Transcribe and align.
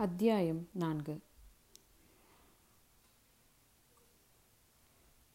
அத்தியாயம் 0.00 0.68
நான்கு. 0.72 1.20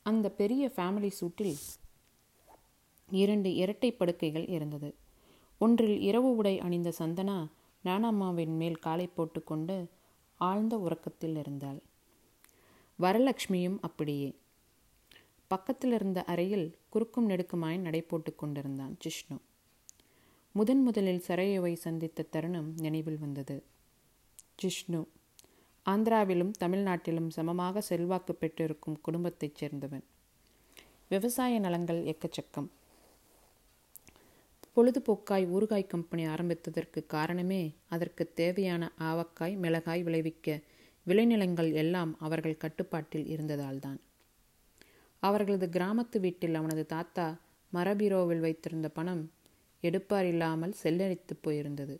அந்த 0.04 0.30
பெரிய 0.30 0.72
ஃபேமிலி 0.76 1.12
சூட்டில் 1.22 1.58
இரண்டு 3.10 3.54
இரட்டை 3.54 3.92
படுக்கைகள் 3.92 4.48
இருந்தது. 4.48 4.96
ஒன்றில் 5.58 6.00
இரவு 6.00 6.36
உடை 6.36 6.60
அணிந்த 6.60 6.94
சந்தனா 7.00 7.48
நானாமாவின் 7.86 8.56
மேல் 8.56 8.76
காலை 8.76 9.08
போட்டுக்கொண்டு 9.08 9.90
ஆழ்ந்த 10.36 10.78
உறக்கத்தில் 10.78 11.36
இருந்தாள். 11.36 11.82
வரலட்சுமியும் 13.00 13.78
அப்படியே. 13.82 14.36
பக்கத்தில் 15.48 15.92
இருந்த 15.92 16.24
அறையில் 16.24 16.78
குறுக்கும் 16.90 17.30
நெடுக்குமாய் 17.30 17.80
நடை 17.80 18.02
போட்டு 18.02 18.36
கொண்டிருந்தான் 18.36 18.98
ஜிஷ்ணு 19.06 19.38
முதன் 20.52 20.84
முதலில் 20.84 21.24
சரையவை 21.28 21.74
சந்தித்த 21.74 22.24
தருணம் 22.24 22.74
நினைவில் 22.78 23.20
வந்தது. 23.20 23.74
ஜிஷ்ணு. 24.62 25.06
ஆந்திராவிலும் 25.86 26.52
தமிழ்நாட்டிலும் 26.60 27.30
சமமாக 27.30 27.82
செல்வாக்கு 27.82 28.36
பெற்றிருக்கும் 28.36 29.02
குடும்பத்தைச் 29.02 29.64
சேர்ந்தவன். 29.64 30.04
விவசாய 31.10 31.60
நலங்கள் 31.60 32.02
எக்கச்சக்கம். 32.04 32.68
பொழுதுபோக்காய் 34.76 35.46
ஊறுகாய் 35.48 35.88
கம்பெனி 35.88 36.28
ஆரம்பித்ததற்கு 36.28 37.06
காரணமே 37.06 37.76
அதற்கு 37.90 38.34
தேவையான 38.34 38.92
ஆவக்காய் 39.00 39.58
மிளகாய் 39.58 40.04
விளைவிக்க 40.04 40.60
விளைநிலங்கள் 41.08 41.74
எல்லாம் 41.74 42.16
அவர்கள் 42.20 42.58
கட்டுப்பாட்டில் 42.58 43.28
இருந்ததால்தான். 43.28 44.00
அவர்களது 45.20 45.70
கிராமத்து 45.72 46.20
வீட்டில் 46.20 46.56
அவனது 46.56 46.86
தாத்தா 46.86 47.38
மரபீரோவில் 47.74 48.40
வைத்திருந்த 48.40 48.90
பணம் 48.90 49.32
எடுப்பார் 49.82 50.26
இல்லாமல் 50.26 50.74
செல்லரித்து 50.84 51.34
போயிருந்தது. 51.44 52.00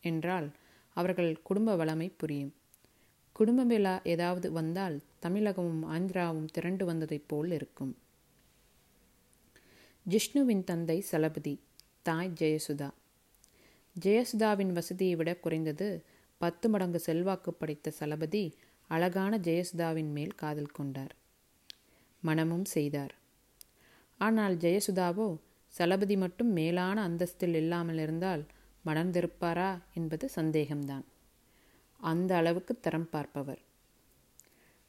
என்றால் 0.00 0.48
அவர்கள் 0.96 1.32
குடும்ப 1.42 1.76
வளமை 1.76 2.08
புரியும். 2.16 2.54
குடும்ப 3.36 3.62
விழா 3.64 3.94
ஏதாவது 4.04 4.48
வந்தால் 4.52 4.96
தமிழகமும் 5.22 5.82
ஆந்திராவும் 5.94 6.50
திரண்டு 6.52 6.84
வந்ததைப் 6.84 7.28
போல் 7.28 7.50
இருக்கும். 7.50 7.92
ஜிஷ்ணுவின் 10.06 10.64
தந்தை 10.64 10.98
சலபதி 11.00 11.54
தாய் 12.02 12.32
ஜெயசுதா. 12.40 12.88
ஜெயசுதாவின் 13.96 14.72
வசதியை 14.72 15.14
விட 15.14 15.30
குறைந்தது 15.34 15.88
பத்து 16.40 16.66
மடங்கு 16.68 16.98
செல்வாக்கு 16.98 17.52
படைத்த 17.52 17.90
சலபதி 17.90 18.44
அழகான 18.90 19.38
ஜெயசுதாவின் 19.38 20.10
மேல் 20.12 20.34
காதல் 20.34 20.74
கொண்டார். 20.78 21.14
மனமும் 22.22 22.66
செய்தார். 22.74 23.14
ஆனால் 24.20 24.54
ஜெயசுதாவோ 24.56 25.28
சலபதி 25.74 26.16
மட்டும் 26.16 26.52
மேலான 26.52 27.08
அந்தஸ்தில் 27.08 27.54
இல்லாமல் 27.54 27.98
இருந்தால் 27.98 28.42
மணந்திருப்பாரா 28.86 29.78
என்பது 29.94 30.30
சந்தேகம்தான். 30.36 31.04
அந்த 32.00 32.36
அளவுக்கு 32.36 32.80
தரம் 32.80 33.08
பார்ப்பவர். 33.10 33.60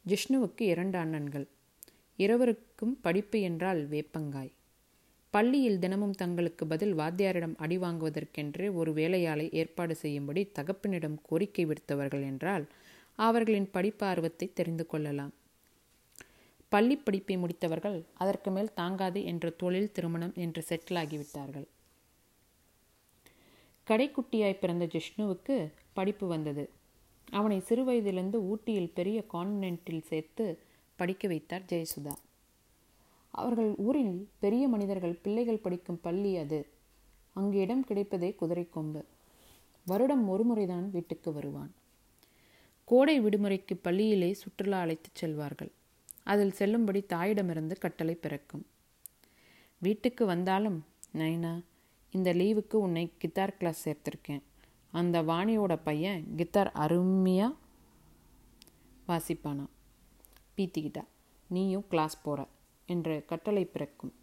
ஜிஷ்ணுவுக்கு 0.06 0.62
இரண்டு 0.62 0.98
அண்ணன்கள். 0.98 1.48
இருவருக்கும் 2.20 3.00
படிப்பு 3.02 3.42
என்றால் 3.42 3.86
வேப்பங்காய். 3.86 4.52
பள்ளியில் 5.34 5.80
தினமும் 5.80 6.14
தங்களுக்கு 6.14 6.68
பதில் 6.68 6.96
வாத்தியாரிடம் 6.96 7.56
அடி 7.56 7.78
வாங்குவதற்கென்று 7.78 8.74
ஒரு 8.74 8.94
வேலையாளை 8.94 9.50
ஏற்பாடு 9.52 9.96
செய்யும்படி 9.96 10.52
தகப்பனிடம் 10.60 11.18
கோரிக்கை 11.22 11.66
விடுத்தவர்கள் 11.66 12.24
என்றால் 12.24 12.66
அவர்களின் 13.20 13.70
படிப்பார்வத்தை 13.74 14.54
தெரிந்து 14.54 14.86
கொள்ளலாம். 14.86 15.34
பள்ளி 16.70 16.96
படிப்பை 16.98 17.38
முடித்தவர்கள் 17.38 18.00
அதற்கு 18.14 18.52
மேல் 18.52 18.74
தாங்காது 18.74 19.24
என்ற 19.24 19.50
தொழில் 19.50 19.92
திருமணம் 19.92 20.34
என்று 20.36 20.62
செட்டில் 20.70 21.00
ஆகிவிட்டார்கள் 21.02 21.68
கடைக்குட்டியாய் 23.90 24.60
பிறந்த 24.60 24.86
ஜிஷ்ணுவுக்கு 24.86 25.72
படிப்பு 25.94 26.28
வந்தது. 26.28 26.70
அவனை 27.32 27.64
சிறுவயதிலிருந்து 27.70 28.36
ஊட்டியில் 28.36 28.92
பெரிய 28.94 29.24
கான்வென்ட்டில் 29.34 30.02
சேர்த்து 30.02 30.60
படிக்க 30.96 31.28
வைத்தார் 31.28 31.62
ஜெயசுதா. 31.62 32.16
அவர்கள் 33.32 33.74
ஊரில் 33.78 34.30
பெரிய 34.40 34.68
மனிதர்கள் 34.68 35.20
பிள்ளைகள் 35.22 35.58
படிக்கும் 35.58 36.02
பள்ளி 36.02 36.38
அது. 36.38 36.68
அங்கு 37.34 37.58
இடம் 37.58 37.86
கிடைப்பதே 37.88 38.36
குதிரை 38.36 38.70
கொம்பு. 38.70 39.06
வருடம் 39.86 40.30
ஒரு 40.30 40.44
முறைதான் 40.44 40.92
வீட்டுக்கு 40.92 41.34
வருவான். 41.34 41.74
கோடை 42.86 43.22
விடுமுறைக்கு 43.22 43.80
பள்ளியிலே 43.84 44.32
சுற்றுலா 44.32 44.80
அழைத்துச் 44.80 45.26
செல்வார்கள். 45.26 45.72
அதில் 46.24 46.52
செல்லும்படி 46.52 47.06
தாயிடமிருந்து 47.10 47.78
கட்டளை 47.78 48.16
பிறக்கும். 48.16 48.66
வீட்டுக்கு 49.78 50.26
வந்தாலும் 50.26 50.86
நைனா 51.14 51.62
இந்த 52.10 52.34
லீவுக்கு 52.34 52.76
உன்னை 52.76 53.14
கித்தார் 53.18 53.58
கிளாஸ் 53.58 53.90
சேர்த்துருக்கேன். 53.90 54.44
அந்த 54.92 55.22
வாணியோட 55.22 55.80
பையன் 55.84 56.34
கித்தார் 56.36 56.72
அருமையாக 56.72 57.56
வாசிப்பானா? 59.08 59.66
பீத்திக்கிட்டா. 60.58 61.04
நீயும் 61.48 61.88
கிளாஸ் 61.88 62.22
போகிற 62.22 62.48
என்ற 62.86 63.20
கட்டளை 63.20 63.66
பிறக்கும். 63.66 64.14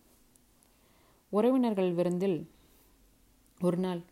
உறவினர்கள் 1.29 1.93
விருந்தில் 1.93 2.51
ஒரு 3.61 3.77
நாள் 3.77 4.03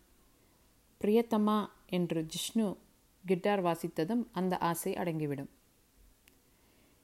பிரியத்தம்மா 1.01 1.67
என்று 1.89 2.25
ஜிஷ்ணு 2.25 2.77
கிட்டார் 3.25 3.63
வாசித்ததும் 3.63 4.25
அந்த 4.31 4.57
ஆசை 4.57 4.93
அடங்கிவிடும். 4.93 5.49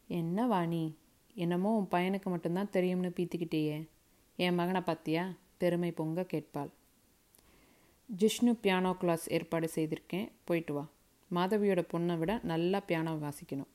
என்ன 0.07 0.47
வாணி? 0.47 0.97
என்னமோ 1.33 1.75
உன் 1.77 1.87
பையனுக்கு 1.91 2.25
மட்டும்தான் 2.25 2.69
தெரியும்னு 2.69 3.07
பீத்திக்கிட்டேயே. 3.07 3.87
என் 4.35 4.55
மகனை 4.55 4.81
பார்த்தியா 4.81 5.37
பெருமை 5.59 5.91
பொங்க 5.91 6.25
கேட்பாள். 6.33 6.69
ஜிஷ்ணு 8.17 8.51
பியானோ 8.61 8.93
கிளாஸ் 8.93 9.31
ஏற்பாடு 9.31 9.69
செய்திருக்கேன். 9.75 10.29
போயிட்டு 10.43 10.73
வா. 10.73 10.87
மாதவியோட 11.35 11.83
பொண்ணை 11.93 12.17
விட 12.17 12.39
நல்லா 12.43 12.81
பியானோ 12.87 13.13
வாசிக்கணும். 13.13 13.71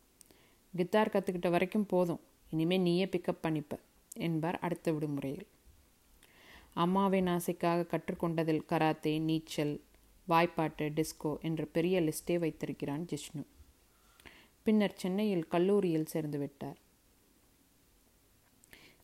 கித்தார் 0.77 1.09
கற்றுக்கிட்ட 1.09 1.51
வரைக்கும் 1.51 1.87
போதும். 1.87 2.21
இனிமேல் 2.51 2.81
நீயே 2.81 3.05
பிக்கப் 3.05 3.43
பண்ணிப்ப. 3.43 3.79
என்பார் 4.17 4.59
அடுத்த 4.59 4.93
விடுமுறையில். 4.93 5.47
அம்மாவின் 6.75 7.27
ஆசைக்காக 7.27 7.87
கற்றுக்கொண்டதில் 7.87 8.65
கராத்தே 8.65 9.19
நீச்சல் 9.19 9.81
வாய்ப்பாட்டு 10.29 10.89
டிஸ்கோ 10.89 11.41
என்ற 11.41 11.65
பெரிய 11.65 12.01
லிஸ்டே 12.01 12.39
வைத்திருக்கிறான் 12.39 13.07
ஜிஷ்ணு. 13.11 13.45
பின்னர் 14.63 14.95
சென்னையில் 14.97 15.49
கல்லூரியில் 15.49 16.07
சேர்ந்து 16.07 16.39
விட்டார். 16.39 16.77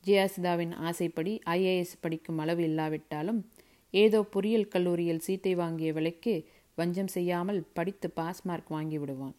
ஜெயாசிதாவின் 0.06 0.74
ஆசைப்படி 0.74 1.40
ஐஏஎஸ் 1.46 2.00
படிக்கும் 2.00 2.38
அளவு 2.38 2.62
இல்லாவிட்டாலும் 2.62 3.50
ஏதோ 3.90 4.22
பொறியியல் 4.22 4.68
கல்லூரியில் 4.68 5.18
சீட்டை 5.18 5.54
வாங்கிய 5.54 5.92
விலைக்கு 5.92 6.48
வஞ்சம் 6.74 7.06
செய்யாமல் 7.06 7.66
படித்து 7.72 8.10
பாஸ் 8.10 8.42
மார்க் 8.42 8.68
வாங்கி 8.68 8.98
விடுவான். 8.98 9.34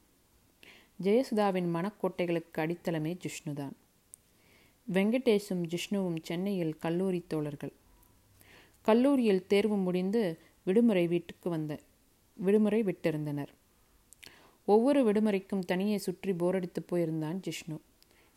ஜெயசுதாவின் 1.04 1.70
மனக்கோட்டைகளுக்கு 1.76 2.58
அடித்தளமே 2.58 3.18
ஜிஷ்ணுதான். 3.26 3.72
வெங்கடேஷும் 4.94 5.64
ஜிஷ்ணுவும் 5.74 6.20
சென்னையில் 6.22 6.78
கல்லூரி 6.78 7.24
தோழர்கள். 7.28 7.72
கல்லூரியில் 8.82 9.48
தேர்வு 9.48 9.78
முடிந்து 9.78 10.40
விடுமுறை 10.64 11.08
வீட்டுக்கு 11.08 11.50
வந்த 11.50 11.80
விடுமுறை 12.36 12.84
விட்டிருந்தனர். 12.84 13.52
ஒவ்வொரு 14.66 15.12
விடுமுறைக்கும் 15.12 15.60
தனியே 15.60 15.98
சுற்றி 15.98 16.34
போரடித்து 16.34 16.86
போயிருந்தான் 16.92 17.40
ஜிஷ்ணு. 17.48 17.78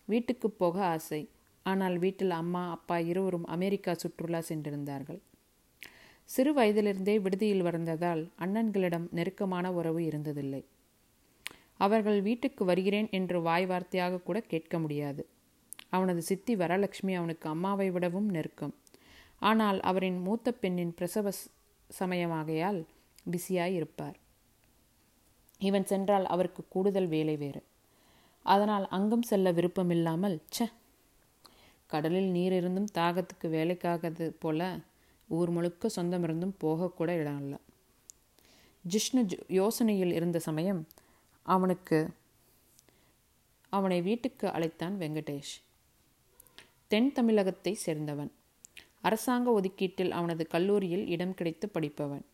வீட்டுக்கு 0.05 0.51
போக 0.51 0.85
ஆசை. 0.87 1.29
ஆனால் 1.67 1.97
வீட்டில் 1.99 2.31
அம்மா 2.31 2.63
அப்பா 2.71 2.97
இருவரும் 2.99 3.47
அமெரிக்கா 3.47 3.93
சுற்றுலா 3.93 4.41
சென்றிருந்தார்கள். 4.49 5.21
சிறு 6.31 6.53
வயதிலிருந்தே 6.55 7.15
விடுதியில் 7.21 7.63
வந்ததால் 7.63 8.23
அண்ணன்களிடம் 8.41 9.07
நெருக்கமான 9.11 9.73
உறவு 9.73 10.01
இருந்ததில்லை. 10.01 10.63
அவர்கள் 11.77 12.21
வீட்டுக்கு 12.23 12.65
வருகிறேன் 12.65 13.09
என்று 13.11 13.39
வாய் 13.43 13.67
வார்த்தையாக 13.67 14.23
கூட 14.23 14.41
கேட்க 14.41 14.79
முடியாது. 14.79 15.23
அவனது 15.91 16.23
சித்தி 16.23 16.55
வரலட்சுமி 16.57 17.15
அவனுக்கு 17.15 17.49
அம்மாவை 17.49 17.91
விடவும் 17.91 18.29
நெருக்கம். 18.29 18.75
ஆனால் 19.43 19.81
அவரின் 19.81 20.19
மூத்த 20.19 20.53
பெண்ணின் 20.53 20.95
பிரசவ 20.95 21.33
சமயமாகையால் 21.91 22.81
பிஸியாய் 23.31 23.75
இருப்பார். 23.75 24.17
இவன் 25.61 25.85
சென்றால் 25.85 26.27
அவருக்கு 26.27 26.63
கூடுதல் 26.69 27.07
வேலை 27.07 27.37
வேறு. 27.37 27.63
அதனால் 28.47 28.87
அங்கும் 28.89 29.23
செல்ல 29.23 29.53
விருப்பமில்லாமல் 29.53 30.37
ச 30.57 30.69
கடலில் 31.87 32.31
நீர் 32.31 32.53
இருந்தும் 32.53 32.89
தாகத்துக்கு 32.95 33.43
வேலைக்காகது 33.43 34.33
போல 34.39 34.79
ஊர் 35.29 35.51
முழுக்க 35.51 35.89
சொந்தம் 35.89 36.23
இருந்தும் 36.23 36.55
போகக்கூட 36.61 37.11
இடம் 37.13 37.41
இல்லை 37.41 37.59
ஜிஷ்ணு 38.85 39.21
யோசனையில் 39.49 40.13
இருந்த 40.13 40.39
சமயம் 40.39 40.87
அவனுக்கு 41.43 42.09
அவனை 43.69 44.03
வீட்டுக்கு 44.03 44.53
அழைத்தான் 44.53 44.97
வெங்கடேஷ். 44.99 45.55
தென் 46.87 47.13
தமிழகத்தை 47.13 47.79
சேர்ந்தவன். 47.87 48.31
அரசாங்க 49.01 49.61
ஒதுக்கீட்டில் 49.61 50.11
அவனது 50.11 50.47
கல்லூரியில் 50.47 51.07
இடம் 51.07 51.35
கிடைத்து 51.35 51.71
படிப்பவன். 51.75 52.25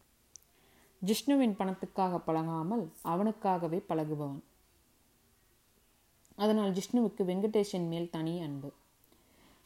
ஜிஷ்ணுவின் 1.07 1.57
பணத்துக்காக 1.59 2.19
பழகாமல் 2.19 2.93
அவனுக்காகவே 3.03 3.81
பழகுபவன். 3.89 4.43
அதனால் 6.37 6.73
ஜிஷ்ணுவுக்கு 6.73 7.23
வெங்கடேஷின் 7.25 7.89
மேல் 7.89 8.11
தனி 8.11 8.41
அன்பு. 8.41 8.73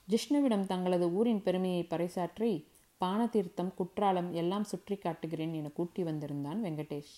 ஜிஷ்ணுவிடம் 0.08 0.66
தங்களது 0.66 1.12
ஊரின் 1.12 1.42
பெருமையை 1.42 1.86
பறைசாற்றி 1.90 2.64
பானதீர்த்தம் 3.00 3.74
குற்றாலம் 3.74 4.32
எல்லாம் 4.32 4.64
சுற்றி 4.64 4.96
காட்டுகிறேன் 4.96 5.52
என 5.52 5.68
கூட்டி 5.68 6.02
வந்திருந்தான் 6.02 6.64
வெங்கடேஷ். 6.64 7.14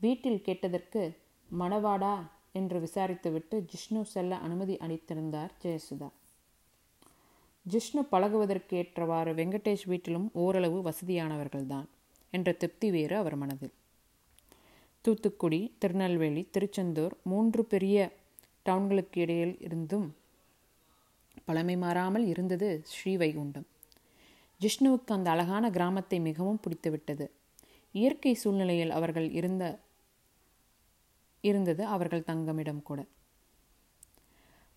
வீட்டில் 0.00 0.42
கேட்டதற்கு 0.42 1.16
மணவாடா 1.58 2.14
என்று 2.52 2.78
விசாரித்துவிட்டு 2.80 3.64
ஜிஷ்ணு 3.64 4.02
செல்ல 4.02 4.36
அனுமதி 4.36 4.76
அளித்திருந்தார் 4.76 5.50
ஜெயசுதா. 5.62 6.08
ஜிஷ்ணு 7.66 8.02
பழகுவதற்கு 8.10 8.76
ஏற்றவாறு 8.76 9.32
வெங்கடேஷ் 9.32 9.86
வீட்டிலும் 9.86 10.30
ஓரளவு 10.32 10.78
வசதியானவர்கள்தான் 10.82 11.88
என்ற 12.30 12.52
திருப்தி 12.52 12.90
வேறு 12.90 13.16
அவர் 13.16 13.36
மனதில். 13.36 13.72
தூத்துக்குடி 15.00 15.74
திருநெல்வேலி 15.78 16.48
திருச்செந்தூர் 16.50 17.14
மூன்று 17.22 17.64
பெரிய 17.64 18.12
டவுன்களுக்கு 18.66 19.18
இடையில் 19.18 19.56
இருந்தும் 19.60 20.08
பழமை 21.48 21.76
மாறாமல் 21.76 22.26
இருந்தது 22.26 22.68
ஸ்ரீவைகுண்டம். 22.92 23.66
ஜிஷ்ணுவுக்கு 24.60 25.12
அந்த 25.16 25.28
அழகான 25.30 25.64
கிராமத்தை 25.70 26.18
மிகவும் 26.20 26.62
பிடித்துவிட்டது. 26.64 27.26
இயற்கை 27.94 28.32
சூழ்நிலையில் 28.34 28.96
அவர்கள் 28.98 29.28
இருந்த 29.32 29.64
இருந்தது 31.44 31.82
அவர்கள் 31.94 32.28
தங்கமிடம் 32.30 32.82
கூட. 32.82 33.00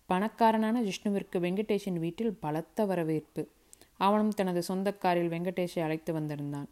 பணக்காரனான 0.08 0.76
ஜிஷ்ணுவிற்கு 0.82 1.36
வெங்கடேஷின் 1.44 1.98
வீட்டில் 2.04 2.38
பலத்த 2.44 2.84
வரவேற்பு. 2.84 3.42
அவனும் 4.06 4.36
தனது 4.38 4.60
சொந்த 4.62 4.88
காரில் 5.02 5.32
வெங்கடேஷை 5.34 5.80
அழைத்து 5.86 6.12
வந்திருந்தான். 6.12 6.68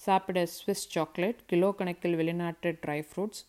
சாப்பிட 0.00 0.38
ஸ்விஸ் 0.54 0.86
சாக்லேட் 0.94 1.44
கிலோ 1.50 1.68
கணக்கில் 1.78 2.18
வெளிநாட்டு 2.20 2.70
ட்ரை 2.82 2.98
ஃப்ரூட்ஸ் 3.08 3.42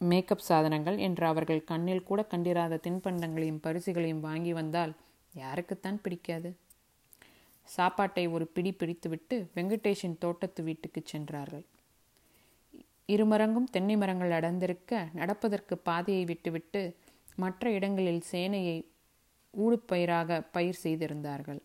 மேக்கப் 0.00 0.46
சாதனங்கள் 0.48 0.98
என்று 0.98 1.26
அவர்கள் 1.26 1.64
கண்ணில் 1.64 2.02
கூட 2.02 2.22
கண்டிராத 2.22 2.80
தின்பண்டங்களையும் 2.86 3.62
பரிசுகளையும் 3.62 4.20
வாங்கி 4.20 4.52
வந்தால் 4.52 4.92
யாருக்குத்தான் 5.34 6.02
பிடிக்காது? 6.02 6.50
சாப்பாட்டை 7.68 8.26
ஒரு 8.26 8.46
பிடி 8.46 8.72
பிடித்துவிட்டு 8.72 9.36
வெங்கடேஷின் 9.54 10.18
தோட்டத்து 10.18 10.62
வீட்டுக்கு 10.62 11.02
சென்றார்கள். 11.04 11.64
இருமரங்கும் 13.08 13.70
தென்னை 13.70 13.96
மரங்கள் 13.96 14.30
அடர்ந்திருக்க 14.30 15.08
நடப்பதற்கு 15.12 15.78
பாதையை 15.78 16.24
விட்டுவிட்டு 16.24 16.96
மற்ற 17.36 17.70
இடங்களில் 17.70 18.22
சேனையை 18.32 18.78
ஊடுபயிராக 19.54 20.38
பயிர் 20.50 20.82
செய்திருந்தார்கள். 20.82 21.60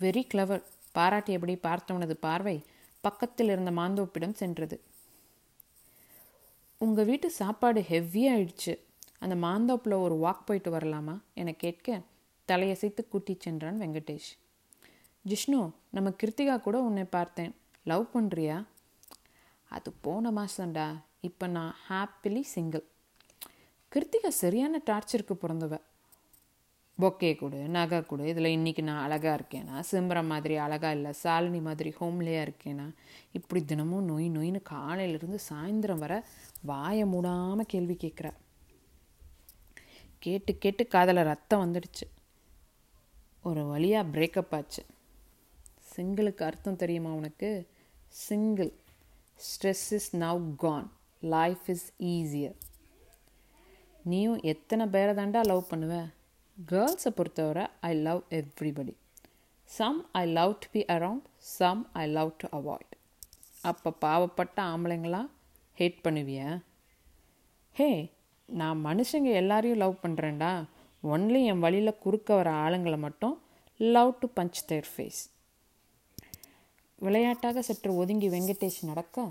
வெரி 0.00 0.22
கிளவர் 0.34 0.64
பாராட்டியபடி 0.94 1.54
பார்த்தவனது 1.62 2.12
பார்வை 2.12 2.64
பக்கத்தில் 3.00 3.48
இருந்த 3.48 3.70
மாந்தோப்பிடம் 3.70 4.32
சென்றது. 4.32 4.80
உங்கள் 6.78 7.04
வீட்டு 7.04 7.30
சாப்பாடு 7.30 7.80
ஹெவியாகிடுச்சு 7.80 8.78
அந்த 9.18 9.34
மாந்தோப்பில் 9.34 10.00
ஒரு 10.00 10.14
வாக் 10.14 10.46
போயிட்டு 10.46 10.70
வரலாமா? 10.72 11.20
என 11.34 11.52
கேட்க 11.52 12.00
தலையசைத்து 12.48 13.08
கூட்டி 13.08 13.36
சென்றான் 13.38 13.80
வெங்கடேஷ். 13.80 14.28
ஜிஷ்ணு 15.28 15.70
நம்ம 15.90 16.12
கிருத்திகா 16.22 16.60
கூட 16.60 16.80
உன்னை 16.80 17.04
பார்த்தேன். 17.04 17.54
லவ் 17.84 18.04
பண்ணுறியா 18.14 18.66
அது 19.68 19.92
போன 20.00 20.30
மாதம்டா 20.30 20.86
இப்போ 21.20 21.46
நான் 21.46 21.74
ஹாப்பிலி 21.88 22.40
சிங்கிள் 22.40 22.84
கிருத்திகா 23.92 24.28
சரியான 24.28 24.80
டார்ச்சருக்கு 24.90 25.34
பிறந்தவ. 25.34 25.74
பொக்கே 27.00 27.36
கொடு 27.36 27.56
நகை 27.56 28.02
கொடு. 28.02 28.26
இதில் 28.26 28.56
இன்றைக்கி 28.56 28.82
நான் 28.82 29.02
அழகாக 29.02 29.34
இருக்கேனா? 29.36 29.80
சிம்பரம் 29.80 30.26
மாதிரி 30.26 30.56
அழகாக 30.56 30.94
இல்லை 30.94 31.12
சாலினி 31.22 31.60
மாதிரி 31.60 31.94
ஹோம்லேயாக 32.00 32.46
இருக்கேனா? 32.46 32.86
இப்படி 33.32 33.64
தினமும் 33.64 34.08
நொய் 34.08 34.30
நொயின்னு 34.36 34.60
காலையிலேருந்து 34.70 35.38
சாயந்தரம் 35.50 35.98
வர 35.98 36.24
வாயை 36.62 37.04
மூடாமல் 37.04 37.70
கேள்வி 37.72 37.96
கேட்குறா 38.00 38.32
கேட்டு 40.18 40.58
கேட்டு 40.58 40.86
காதில் 40.86 41.26
ரத்தம் 41.30 41.64
வந்துடுச்சு. 41.64 42.06
ஒரு 43.42 43.64
வழியாக 43.64 44.18
பிரேக்கப் 44.18 44.54
ஆச்சு. 44.54 44.82
சிங்கிளுக்கு 45.96 46.42
அர்த்தம் 46.42 46.76
தெரியுமா 46.76 47.10
உனக்கு? 47.10 47.50
Single 48.08 48.72
stress 49.46 49.86
is 49.98 50.16
now 50.16 50.54
gone 50.56 50.92
life 51.20 51.66
is 51.66 51.92
easier 51.98 52.56
நீயும் 54.04 54.40
எத்தனை 54.40 54.86
பேரை 54.86 55.14
தாண்டா 55.14 55.40
லவ் 55.42 55.66
பண்ணுவ? 55.70 55.94
கேர்ள்ஸை 56.56 57.10
பொறுத்தவரை 57.10 57.66
I 57.80 57.94
love 57.94 58.22
everybody 58.30 58.94
some 59.70 60.06
I 60.12 60.26
love 60.26 60.58
to 60.58 60.68
be 60.72 60.84
around 60.84 61.22
some 61.40 61.86
I 61.92 62.06
love 62.06 62.30
to 62.36 62.48
avoid 62.48 62.94
அப்போ 63.62 63.90
பாவப்பட்ட 64.00 64.58
ஆம்பளைங்களாம் 64.62 65.28
ஹேட் 65.78 66.04
பண்ணுவியா? 66.04 66.60
ஹே 67.76 68.10
நான் 68.48 68.84
மனுஷங்க 68.84 69.32
எல்லாரையும் 69.32 69.78
லவ் 69.78 70.02
பண்ணுறேன்டா 70.02 70.64
ஒன்லி 71.02 71.44
என் 71.44 71.58
வழியில் 71.58 71.98
குறுக்க 71.98 72.34
வர 72.34 72.50
ஆளுங்களை 72.50 72.98
மட்டும் 72.98 73.42
love 73.80 74.18
to 74.20 74.28
punch 74.36 74.64
their 74.66 74.88
face 74.92 75.28
விளையாட்டாக 76.96 77.62
சற்று 77.62 77.94
ஒதுங்கி 77.94 78.28
வெங்கடேஷ் 78.28 78.84
நடக்க 78.84 79.28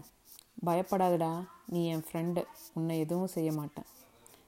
பயப்படாதடா 0.65 1.43
நீ 1.65 1.87
என் 1.87 2.05
ஃப்ரெண்டு 2.11 2.43
உன்னை 2.73 2.99
எதுவும் 2.99 3.27
செய்ய 3.27 3.51
மாட்டேன். 3.51 3.85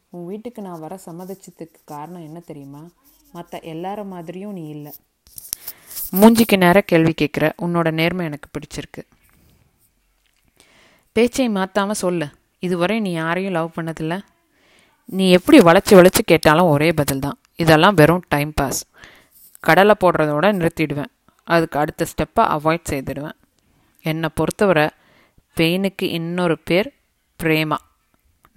உன் 0.10 0.26
வீட்டுக்கு 0.26 0.62
நான் 0.62 0.80
வர 0.80 1.00
சம்மதிச்சதுக்கு 1.06 1.80
காரணம் 1.86 2.22
என்ன 2.22 2.40
தெரியுமா? 2.40 2.90
மற்ற 3.32 3.60
எல்லார 3.64 4.06
மாதிரியும் 4.06 4.54
நீ 4.54 4.68
இல்லை. 4.68 4.94
மூஞ்சிக்கு 6.12 6.58
நேர 6.58 6.82
கேள்வி 6.82 7.14
கேட்குற 7.22 7.52
உன்னோட 7.62 7.92
நேர்மை 7.92 8.26
எனக்கு 8.26 8.50
பிடிச்சிருக்கு. 8.54 9.04
பேச்சை 11.12 11.50
மாற்றாமல் 11.50 11.96
சொல்லு. 11.96 12.28
இதுவரை 12.60 13.00
நீ 13.00 13.12
யாரையும் 13.12 13.52
லவ் 13.52 13.72
பண்ணதில்ல. 13.76 14.22
நீ 15.06 15.32
எப்படி 15.32 15.60
வளைச்சி 15.60 15.90
வளைச்சி 15.90 16.22
கேட்டாலும் 16.26 16.66
ஒரே 16.66 16.94
பதில் 16.94 17.20
தான் 17.20 17.40
இதெல்லாம் 17.56 17.94
வெறும் 17.94 18.24
டைம் 18.28 18.54
பாஸ். 18.54 18.86
கடலை 19.60 19.96
போடுறதோட 20.00 20.46
நிறுத்திடுவேன். 20.62 21.12
அதுக்கு 21.44 21.80
அடுத்த 21.80 22.06
ஸ்டெப்பை 22.06 22.40
அவாய்ட் 22.40 22.90
செய்திடுவேன். 22.90 23.38
என்னை 24.02 24.30
பொறுத்தவரை 24.34 24.90
பெயினுக்கு 25.56 26.04
இன்னொரு 26.04 26.60
பேர் 26.60 26.96
பிரேமா. 27.44 27.78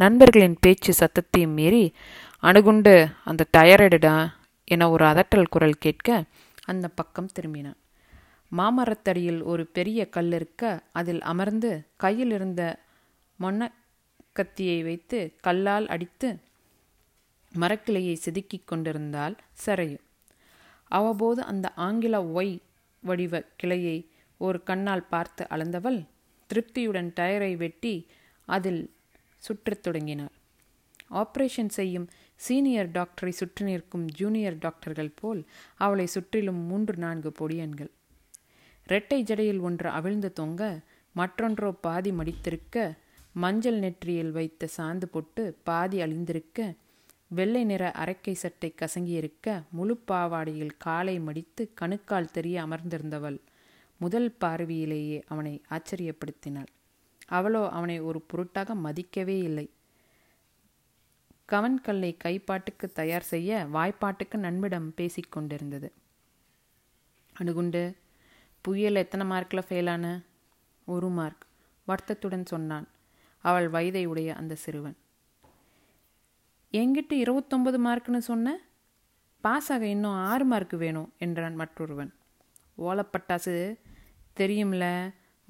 நண்பர்களின் 0.00 0.56
பேச்சு 0.61 0.93
சத்தத்தையும் 1.00 1.55
மீறி 1.58 1.85
அணுகுண்டு 2.43 2.93
அந்த 3.25 3.43
டயர்டுடா 3.56 4.14
என 4.64 4.87
ஒரு 4.91 5.05
அதட்டல் 5.05 5.50
குரல் 5.50 5.82
கேட்க 5.85 6.08
அந்த 6.64 6.87
பக்கம் 6.99 7.29
திரும்பினான். 7.37 7.79
மாமரத்தடியில் 8.52 9.41
ஒரு 9.43 9.64
பெரிய 9.76 10.00
கல் 10.08 10.32
இருக்க 10.32 10.62
அதில் 10.93 11.23
அமர்ந்து 11.32 11.70
கையில் 11.97 12.31
இருந்த 12.31 12.62
மொன்னக்கத்தியை 13.41 14.79
வைத்து 14.82 15.19
கல்லால் 15.41 15.88
அடித்து 15.88 16.31
மரக்கிளையை 17.52 18.14
செதுக்கிக் 18.25 18.69
கொண்டிருந்தால் 18.70 19.37
சரையும். 19.67 20.05
அவ்வப்போது 20.91 21.41
அந்த 21.52 21.67
ஆங்கில 21.87 22.17
ஒய் 22.38 22.55
வடிவ 23.02 23.43
கிளையை 23.56 23.99
ஒரு 24.41 24.61
கண்ணால் 24.62 25.11
பார்த்து 25.12 25.44
அளந்தவள் 25.50 26.00
திருப்தியுடன் 26.50 27.11
டயரை 27.20 27.52
வெட்டி 27.56 27.94
அதில் 28.49 28.82
சுற்றத் 29.47 29.82
தொடங்கினார். 29.82 30.35
ஆபரேஷன் 31.11 31.73
செய்யும் 31.78 32.09
சீனியர் 32.37 32.90
டாக்டரை 32.90 33.32
சுற்றி 33.40 33.64
நிற்கும் 33.64 34.04
ஜூனியர் 34.11 34.59
டாக்டர்கள் 34.59 35.16
போல் 35.20 35.40
அவளை 35.76 36.06
சுற்றிலும் 36.06 36.61
மூன்று 36.62 36.97
நான்கு 36.97 37.32
பொடியன்கள். 37.40 37.90
இரட்டை 38.87 39.18
ஜடையில் 39.23 39.61
ஒன்று 39.61 39.88
அவிழ்ந்து 39.88 40.32
தொங்க 40.32 40.62
மற்றொன்றோ 41.14 41.70
பாதி 41.80 42.11
மடித்திருக்க 42.11 42.76
மஞ்சள் 43.32 43.78
நெற்றியில் 43.78 44.32
வைத்த 44.32 44.68
சாந்து 44.76 45.04
பொட்டு 45.04 45.42
பாதி 45.62 45.99
அழிந்திருக்க 46.00 46.61
வெள்ளை 47.28 47.62
நிற 47.64 47.92
அரைக்கை 47.97 48.32
சட்டை 48.32 48.70
கசங்கியிருக்க 48.80 49.49
முழு 49.70 49.94
பாவாடையில் 50.09 50.75
காலை 50.78 51.16
மடித்து 51.20 51.64
கணுக்கால் 51.75 52.32
தெரிய 52.32 52.56
அமர்ந்திருந்தவள் 52.64 53.38
முதல் 54.00 54.30
பார்வையிலேயே 54.40 55.18
அவனை 55.26 55.54
ஆச்சரியப்படுத்தினாள். 55.70 56.70
அவளோ 57.31 57.63
அவனை 57.69 57.97
ஒரு 58.01 58.21
பொருட்டாக 58.21 58.75
மதிக்கவே 58.87 59.37
இல்லை. 59.49 59.67
கவன்கல்லை 61.53 62.11
கைப்பாட்டுக்கு 62.25 62.87
தயார் 62.93 63.27
செய்ய 63.33 63.67
வாய்ப்பாட்டுக்கு 63.73 64.37
நண்பிடம் 64.37 64.89
பேசிக்கொண்டிருந்தது 64.97 65.89
அணுகுண்டு 67.37 67.83
புயல் 68.65 68.95
எத்தனை 68.95 69.25
மார்க்கில் 69.31 69.67
ஃபெயிலான 69.69 70.07
ஒரு 70.87 71.09
மார்க் 71.09 71.45
வருத்தத்துடன் 71.89 72.51
சொன்னான் 72.53 72.87
அவள் 73.45 73.69
வயதை 73.69 74.03
உடைய 74.07 74.31
அந்த 74.35 74.55
சிறுவன். 74.55 74.97
எங்கிட்ட 76.73 77.13
இருபத்தொன்பது 77.25 77.79
மார்க்குன்னு 77.87 78.21
சொன்ன? 78.31 78.49
பாஸ் 79.45 79.71
ஆக 79.73 79.85
இன்னும் 79.87 80.19
ஆறு 80.31 80.45
மார்க் 80.45 80.75
வேணும் 80.75 81.09
என்றான் 81.19 81.55
மற்றொருவன். 81.55 82.13
ஓலப்பட்டாசு 82.79 83.55
தெரியும்ல 84.37 84.85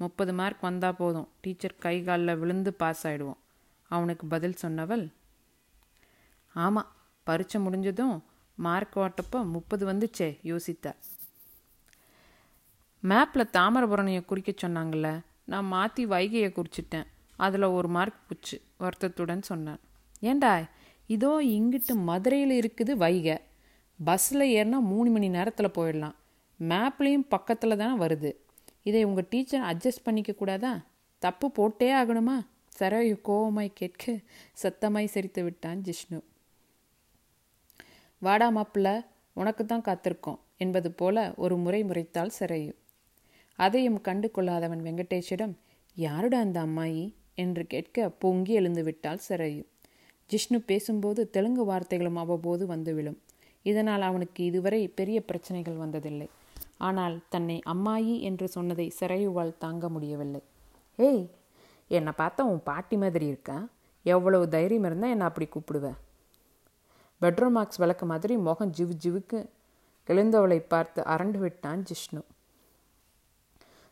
முப்பது 0.03 0.31
மார்க் 0.39 0.67
வந்தால் 0.67 0.99
போதும். 0.99 1.29
டீச்சர் 1.43 1.81
கை 1.83 1.95
காலில் 2.03 2.39
விழுந்து 2.41 2.71
பாஸ் 2.81 3.03
ஆகிடுவோம் 3.07 3.39
அவனுக்கு 3.91 4.25
பதில் 4.33 4.61
சொன்னவள் 4.63 5.05
ஆமாம் 6.55 6.91
பரீட்சை 7.27 7.59
முடிஞ்சதும் 7.65 8.15
மார்க் 8.57 8.95
ஓட்டப்போ 9.03 9.39
முப்பது 9.55 9.83
வந்துச்சே 9.89 10.29
யோசித்தார் 10.51 10.99
மேப்பில் 13.03 13.53
தாமிரபரணியை 13.57 14.21
குறிக்க 14.25 14.51
சொன்னாங்கள்ல 14.55 15.09
நான் 15.51 15.71
மாற்றி 15.73 16.03
வைகையை 16.13 16.49
குறிச்சிட்டேன். 16.57 17.07
அதில் 17.39 17.73
ஒரு 17.77 17.87
மார்க் 17.95 18.19
பிடிச்சி 18.27 18.57
வருத்தத்துடன் 18.83 19.47
சொன்னான். 19.49 19.79
ஏண்டா 20.29 20.51
இதோ 21.15 21.31
இங்கிட்டு 21.55 21.93
மதுரையில் 22.09 22.53
இருக்குது 22.61 22.93
வைகை. 23.03 23.37
பஸ்ஸில் 23.99 24.45
ஏறினா 24.57 24.79
மூணு 24.91 25.09
மணி 25.09 25.27
நேரத்தில் 25.37 25.75
போயிடலாம். 25.77 26.15
மேப்லேயும் 26.59 27.25
பக்கத்தில் 27.33 27.79
தானே 27.81 27.95
வருது. 28.03 28.31
இதை 28.83 29.03
உங்கள் 29.03 29.27
டீச்சர் 29.29 29.61
அட்ஜஸ்ட் 29.61 30.03
பண்ணிக்க 30.03 30.31
கூடாதா? 30.31 30.83
தப்பு 31.19 31.51
போட்டே 31.51 31.93
ஆகணுமா? 31.93 32.37
சரயு 32.79 33.15
கோவமாய் 33.25 33.69
கேட்க 33.73 34.19
சத்தமாய் 34.63 35.05
சிரித்து 35.05 35.43
விட்டான் 35.43 35.81
ஜிஷ்ணு. 35.81 36.19
வாடா 38.19 38.47
மாப்பிள்ள 38.51 39.05
உனக்கு 39.33 39.65
தான் 39.65 39.81
காத்திருக்கோம் 39.81 40.39
என்பது 40.57 40.91
போல 40.91 41.33
ஒரு 41.37 41.57
முறை 41.57 41.83
முறைத்தாள் 41.83 42.31
சரையு 42.39 42.73
அதையும் 43.55 44.01
கண்டு 44.01 44.31
கொள்ளாதவன் 44.31 44.83
வெங்கடேஷிடம் 44.83 45.53
யாருடா 45.97 46.39
அந்த 46.39 46.59
அம்மாயி? 46.61 47.13
என்று 47.35 47.67
கேட்க 47.67 48.09
பொங்கி 48.09 48.53
எழுந்து 48.53 48.83
விட்டாள் 48.83 49.21
சரையு 49.29 49.63
ஜிஷ்ணு 50.29 50.57
பேசும்போது 50.65 51.29
தெலுங்கு 51.29 51.63
வார்த்தைகளும் 51.71 52.13
அவ்வப்போது 52.13 52.65
வந்து 52.65 52.93
விழும். 52.93 53.21
இதனால் 53.63 54.01
அவனுக்கு 54.01 54.43
இதுவரை 54.43 54.87
பெரிய 54.87 55.21
பிரச்சனைகள் 55.21 55.75
வந்ததில்லை. 55.75 56.27
ஆனால் 56.87 57.15
தன்னை 57.29 57.57
அம்மாயி 57.73 58.15
என்று 58.29 58.45
சொன்னதை 58.47 58.87
சிறையுவால் 58.99 59.59
தாங்க 59.63 59.85
முடியவில்லை. 59.89 60.41
ஏய் 60.99 61.23
என்னை 61.91 62.11
பார்த்தா 62.17 62.41
உன் 62.51 62.63
பாட்டி 62.63 62.97
மாதிரி 62.97 63.25
இருக்கேன் 63.27 63.65
எவ்வளவு 64.05 64.45
தைரியம் 64.47 64.83
இருந்தால் 64.83 65.09
என்னை 65.09 65.25
அப்படி 65.27 65.47
கூப்பிடுவேன் 65.47 65.99
பெட்ரோல் 67.21 67.51
மார்க்ஸ் 67.51 67.81
விளக்கு 67.81 68.05
மாதிரி 68.05 68.33
முகம் 68.37 68.71
ஜிவு 68.77 68.93
ஜிவுக்கு 69.03 69.39
எழுந்தவளை 70.07 70.57
பார்த்து 70.73 71.01
அரண்டு 71.13 71.37
விட்டான் 71.37 71.81
ஜிஷ்ணு. 71.89 72.21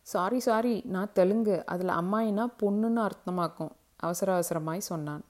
சாரி 0.08 0.40
சாரி 0.40 0.76
நான் 0.94 1.14
தெலுங்கு. 1.14 1.58
அதில் 1.66 1.92
அம்மாயினா 2.00 2.46
பொண்ணுன்னு 2.62 3.02
அர்த்தமாக்கும் 3.08 3.74
அவசர 4.06 4.30
அவசரமாய் 4.38 4.90
சொன்னான். 4.92 5.24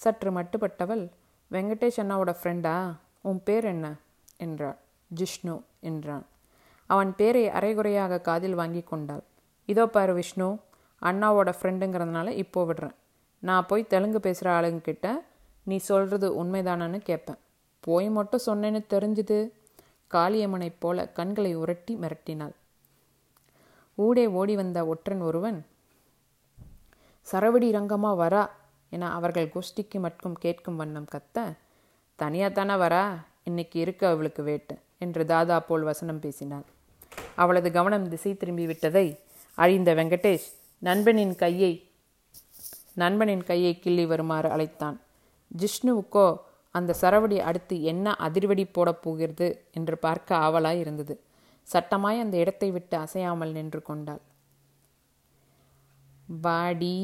சற்று 0.00 0.30
மட்டுப்பட்டவள் 0.30 1.04
வெங்கடேஷ் 1.50 2.00
அண்ணாவோட 2.02 2.32
ஃப்ரெண்டா 2.40 2.76
உன் 3.22 3.40
பேர் 3.42 3.64
என்ன? 3.64 3.86
என்றாள். 4.36 4.78
ஜிஷ்ணு 5.10 5.54
என்றான். 5.80 6.24
அவன் 6.86 7.14
பேரை 7.14 7.48
அரைகுறையாக 7.48 8.20
காதில் 8.20 8.54
வாங்கி 8.54 8.82
கொண்டாள். 8.82 9.22
இதோ 9.66 9.86
பாரு 9.86 10.14
விஷ்ணு 10.14 10.58
அண்ணாவோட 11.02 11.50
ஃப்ரெண்டுங்கிறதுனால 11.60 12.28
இப்போ 12.28 12.64
விடுறேன். 12.64 12.94
நான் 13.42 13.66
போய் 13.66 13.86
தெலுங்கு 13.86 14.20
பேசுகிற 14.20 14.60
ஆளுங்கிட்ட 14.60 15.06
நீ 15.62 15.76
சொல்கிறது 15.76 16.44
உண்மைதானான்னு 16.44 16.98
கேட்பேன். 16.98 17.40
போய் 17.80 18.08
மட்டும் 18.10 18.46
சொன்னேன்னு 18.46 18.80
தெரிஞ்சுது. 18.90 19.38
காளியம்மனைப் 20.14 20.78
போல 20.78 21.08
கண்களை 21.08 21.54
உரட்டி 21.54 21.94
மிரட்டினாள். 21.94 22.54
ஊடே 23.94 24.26
ஓடி 24.26 24.56
வந்த 24.56 24.86
ஒற்றன் 24.86 25.20
ஒருவன் 25.20 25.66
சரவடி 27.32 27.68
ரங்கமா 27.72 28.10
வரா? 28.22 28.48
என 28.90 29.12
அவர்கள் 29.12 29.52
கோஷ்டிக்கு 29.54 29.98
மட்டும் 29.98 30.34
கேட்கும் 30.34 30.76
வண்ணம் 30.76 31.08
கத்த 31.14 31.56
தனியாக 32.16 32.52
தானே 32.52 32.74
வரா? 32.74 33.04
இன்னைக்கு 33.44 33.80
இருக்க 33.80 34.08
அவளுக்கு 34.08 34.42
வேட்டு. 34.42 34.78
என்று 34.98 35.24
தாதா 35.26 35.60
போல் 35.60 35.82
வசனம் 35.82 36.20
பேசினாள். 36.20 36.66
அவளது 37.36 37.68
கவனம் 37.70 38.08
திசை 38.08 38.32
திரும்பி 38.36 38.66
விட்டதை 38.66 39.06
வெங்கடேஷ் 39.98 40.48
நண்பனின் 40.82 41.34
கையை 41.34 41.72
நண்பனின் 42.94 43.44
கையை 43.44 43.72
கிள்ளி 43.78 44.04
வருமாறு 44.06 44.48
அழைத்தான். 44.50 44.96
ஜிஷ்ணுவுக்கோ 45.50 46.26
அந்த 46.74 46.94
சரவடி 47.00 47.38
அடுத்து 47.40 47.76
என்ன 47.82 48.06
அதிர்வடி 48.26 48.64
போடப் 48.72 49.02
போகிறது? 49.02 49.48
என்று 49.70 49.96
பார்க்க 49.98 50.36
ஆவலாய் 50.36 50.78
இருந்தது. 50.78 51.14
சட்டமாய் 51.66 52.22
அந்த 52.24 52.36
இடத்தை 52.36 52.68
விட்டு 52.70 52.96
அசையாமல் 52.96 53.52
நின்று 53.52 53.80
கொண்டாள். 53.82 54.22
வாடி 56.44 56.98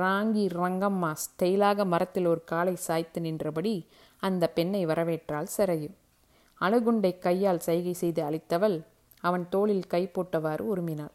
ராங்கி 0.00 0.44
ரங்கம்மா 0.60 1.10
ஸ்டைலாக 1.24 1.84
மரத்தில் 1.84 2.26
ஒரு 2.26 2.42
காலை 2.44 2.74
சாய்த்து 2.86 3.18
நின்றபடி 3.20 3.74
அந்த 4.22 4.44
பெண்ணை 4.48 4.82
வரவேற்றாள் 4.86 5.48
சரையு 5.56 5.90
அணுகுண்டை 6.60 7.12
கையால் 7.18 7.64
சைகை 7.66 7.92
செய்து 7.92 8.20
அளித்தவள் 8.22 8.78
அவன் 9.20 9.48
தோளில் 9.48 9.90
கை 9.92 10.02
போட்டவாறு 10.14 10.64
உருமினாள். 10.72 11.14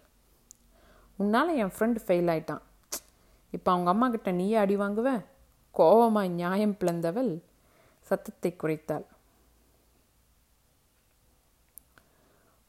உன்னால் 1.19 1.57
என் 1.62 1.74
ஃப்ரெண்டு 1.75 2.00
ஃபெயில் 2.05 2.29
ஆயிட்டான். 2.33 2.63
இப்போ 3.51 3.69
அவங்க 3.72 3.89
அம்மா 3.89 4.07
கிட்ட 4.10 4.31
நீயே 4.31 4.55
அடி 4.55 4.75
வாங்குவ? 4.77 5.10
கோபமாய் 5.75 6.31
நியாயம் 6.39 6.77
பிளந்தவள் 6.79 7.31
சத்தத்தை 8.07 8.51
குறைத்தாள். 8.62 9.05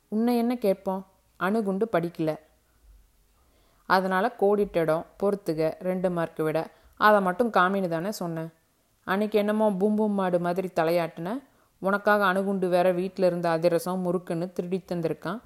உன்னை 0.09 0.37
என்ன 0.37 0.55
கேட்போம்? 0.57 1.03
அணுகுண்டு 1.41 1.87
படிக்கல. 1.93 2.33
அதனால் 3.89 4.37
கோடிட்ட 4.43 4.79
இடம் 4.85 5.07
பொறுத்துக 5.21 5.71
ரெண்டு 5.89 6.11
மார்க்கு 6.11 6.43
விட. 6.45 6.59
அதை 7.07 7.19
மட்டும் 7.21 7.51
காமின்னு 7.57 7.89
தானே 7.89 8.11
சொன்னேன் 8.11 8.53
அன்னைக்கு 9.07 9.37
என்னமோ 9.39 9.67
பூம்பும் 9.81 10.17
மாடு 10.19 10.39
மாதிரி 10.41 10.69
தலையாட்டின. 10.81 11.31
உனக்காக 11.85 12.25
அணுகுண்டு 12.25 12.69
வேற 12.69 12.93
வீட்டில் 12.93 13.25
இருந்த 13.25 13.49
அதிரசம் 13.49 14.03
முறுக்குன்னு 14.05 14.53
திருடி 14.53 14.79
தந்திருக்கான். 14.89 15.41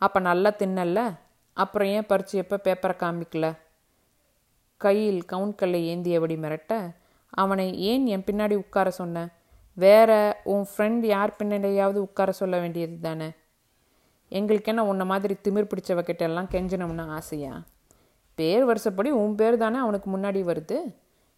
அப்போ 0.00 0.20
நல்லா 0.20 0.50
தின்னல்ல? 0.50 1.00
அப்புறம் 1.56 1.88
ஏன் 1.88 2.06
பறிச்சு 2.08 2.36
எப்போ 2.42 2.60
பேப்பரை 2.64 2.94
காமிக்கல? 2.96 3.46
கையில் 4.76 5.24
கவுண்ட்கல்லை 5.32 5.82
ஏந்தியபடி 5.92 6.36
மிரட்ட 6.36 6.94
அவனை 7.32 7.66
ஏன் 7.80 8.06
என் 8.06 8.26
பின்னாடி 8.26 8.54
உட்கார 8.54 8.90
சொன்ன? 8.90 9.28
வேற 9.74 10.10
உன் 10.44 10.66
ஃப்ரெண்ட் 10.70 11.04
யார் 11.06 11.36
பின்னாடியாவது 11.38 12.00
உட்கார 12.06 12.32
சொல்ல 12.32 12.58
வேண்டியது 12.58 12.96
தானே? 13.00 13.28
எங்களுக்கு 14.32 14.68
என்ன 14.68 14.86
உன்னை 14.86 15.06
மாதிரி 15.06 15.36
திமிர் 15.42 15.70
பிடிச்சவகிட்ட 15.72 16.18
எல்லாம் 16.18 16.48
கெஞ்சணும்னு 16.50 17.06
ஆசையா? 17.08 17.62
பேர் 18.34 18.66
வருஷப்படி 18.66 19.08
உன் 19.08 19.34
பேர் 19.34 19.56
தானே 19.56 19.78
அவனுக்கு 19.78 20.08
முன்னாடி 20.10 20.40
வருது. 20.50 20.78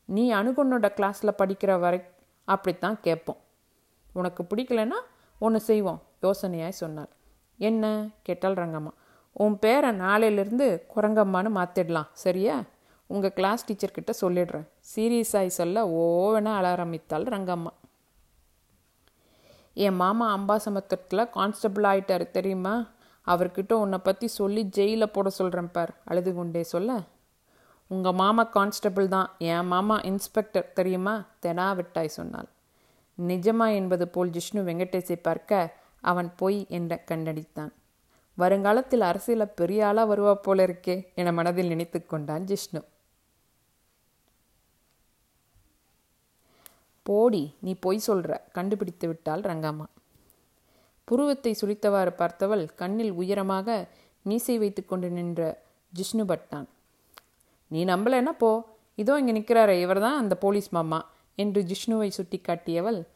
நீ 0.04 0.32
அணுகுன்னோட 0.32 0.86
கிளாஸில் 0.96 1.38
படிக்கிற 1.38 1.80
வரை 1.80 2.00
அப்படித்தான் 2.44 2.98
கேட்போம். 3.00 3.41
உனக்கு 4.12 4.42
பிடிக்கலன்னா 4.42 4.98
ஒன்று 5.38 5.60
செய்வோம் 5.60 6.02
யோசனையாய் 6.22 6.80
சொன்னாள். 6.82 7.08
என்ன? 7.58 8.08
கேட்டால் 8.22 8.54
ரங்கம்மா. 8.54 8.92
உன் 9.32 9.58
பேரை 9.58 9.90
நாளையிலிருந்து 9.90 10.82
குரங்கம்மான்னு 10.94 11.50
மாற்றிடலாம் 11.58 12.08
சரியா? 12.12 12.62
உங்கள் 13.06 13.32
கிளாஸ் 13.32 13.72
டீச்சர்கிட்ட 13.72 14.10
சொல்லிடுறேன். 14.20 14.68
சீரியஸாய் 14.94 15.46
சொல்ல 15.46 15.86
ஓவென 15.86 16.44
அழ 16.44 16.76
ரங்கம்மா. 16.76 17.72
என் 19.74 19.96
மாமா 19.96 20.36
அம்பாசமுத்திரத்தில் 20.36 21.30
கான்ஸ்டபிள் 21.30 21.84
ஆகிட்டாரு 21.84 22.30
தெரியுமா? 22.30 22.86
அவர்கிட்ட 23.26 23.72
உன்னை 23.72 23.98
பற்றி 23.98 24.26
சொல்லி 24.26 24.62
ஜெயிலில் 24.62 25.10
போட 25.10 25.28
சொல்கிறேன் 25.28 25.70
பார் 25.70 25.94
அழுது 26.04 26.34
கொண்டே 26.34 26.62
சொல்ல. 26.62 27.00
உங்கள் 27.86 28.12
மாமா 28.12 28.44
கான்ஸ்டபிள் 28.44 29.08
தான் 29.08 29.30
என் 29.38 29.66
மாமா 29.66 30.00
இன்ஸ்பெக்டர் 30.00 30.72
தெரியுமா? 30.72 31.24
தெனா 31.42 31.74
விட்டாய் 31.74 32.08
சொன்னாள். 32.08 32.48
நிஜமா 33.18 33.66
என்பது 33.74 34.08
போல் 34.08 34.30
ஜிஷ்ணு 34.30 34.60
வெங்கடேஷை 34.68 35.16
பார்க்க 35.22 35.76
அவன் 36.00 36.28
பொய் 36.36 36.66
என்ற 36.68 37.04
கண்டடித்தான். 37.10 37.72
வருங்காலத்தில் 38.38 39.00
அரசியலில் 39.00 39.56
பெரிய 39.60 39.86
ஆளாக 39.86 40.06
வருவா 40.12 40.34
போல 40.34 40.64
இருக்கே 40.68 40.96
என 41.14 41.32
மனதில் 41.32 41.66
நினைத்து 41.66 42.06
கொண்டான் 42.06 42.46
ஜிஷ்ணு. 42.50 42.80
போடி 47.02 47.42
நீ 47.60 47.72
பொய் 47.74 48.06
சொல்ற. 48.06 48.30
கண்டுபிடித்து 48.52 49.06
விட்டாள் 49.08 49.40
ரங்கம்மா. 49.40 49.86
புருவத்தை 51.04 51.52
சுழித்தவாறு 51.60 52.12
பார்த்தவள் 52.20 52.64
கண்ணில் 52.80 53.10
உயரமாக 53.10 53.68
மீசை 54.22 54.58
வைத்து 54.58 54.82
கொண்டு 54.84 55.10
நின்ற 55.10 55.40
ஜிஷ்ணு 55.92 56.24
பட்டான் 56.32 56.68
நீ 57.70 57.84
நம்பலைன்னா 57.84 58.32
போ. 58.42 58.50
இதோ 58.94 59.12
இங்கே 59.20 59.32
நிற்கிறாரே 59.38 59.80
இவர் 59.80 60.00
தான் 60.04 60.20
அந்த 60.22 60.34
போலீஸ் 60.44 60.68
மாமா. 60.76 61.00
என்று 61.34 61.62
ஜிஷ்ணுவை 61.62 62.08
சுட்டி 62.08 62.40
காட்டியவள் 62.48 63.06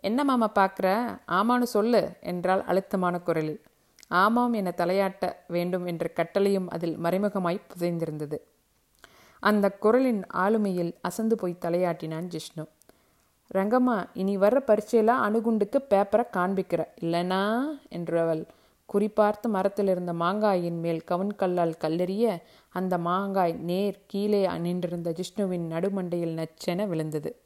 என்ன 0.00 0.24
மாமா 0.24 0.50
பார்க்குற? 0.54 1.18
ஆமான்னு 1.28 1.62
சொல்லு 1.62 2.10
என்றால் 2.20 2.64
அழுத்தமான 2.64 3.20
குரலில். 3.20 3.60
ஆமாம் 4.08 4.52
என 4.52 4.74
தலையாட்ட 4.76 5.36
வேண்டும் 5.48 5.86
என்ற 5.86 6.10
கட்டளையும் 6.16 6.66
அதில் 6.68 6.98
மறைமுகமாய் 6.98 7.66
புதைந்திருந்தது. 7.70 8.38
அந்த 9.40 9.70
குரலின் 9.70 10.22
ஆளுமையில் 10.34 10.92
அசந்து 11.00 11.36
போய் 11.36 11.58
தலையாட்டினான் 11.60 12.30
ஜிஷ்ணு. 12.34 12.64
ரங்கம்மா 13.54 14.06
இனி 14.12 14.36
வர்ற 14.36 14.58
பரீட்சையெல்லாம் 14.66 15.22
அணுகுண்டுக்கு 15.26 15.78
பேப்பரை 15.90 16.24
காண்பிக்கிற 16.32 16.84
இல்லைனா? 17.00 17.64
என்றவள் 17.90 18.44
குறிப்பார்த்து 18.92 19.48
மரத்தில் 19.48 19.88
இருந்த 19.88 20.12
மாங்காயின் 20.12 20.80
மேல் 20.80 21.04
கவுன்கல்லால் 21.10 21.74
கல்லெறிய 21.80 22.42
அந்த 22.68 22.98
மாங்காய் 22.98 23.52
நேர் 23.52 24.00
கீழே 24.06 24.48
நின்றிருந்த 24.58 25.12
ஜிஷ்ணுவின் 25.12 25.66
நடுமண்டையில் 25.70 26.34
நச்சென 26.34 26.86
விழுந்தது. 26.86 27.42